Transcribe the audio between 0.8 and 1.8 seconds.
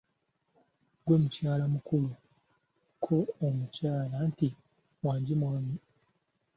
Ggwe mukyala